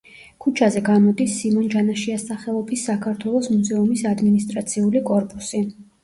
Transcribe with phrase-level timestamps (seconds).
[0.43, 5.63] ქუჩაზე გამოდის სიმონ ჯანაშიას სახელობის საქართველოს მუზეუმის ადმინისტრაციული კორპუსი.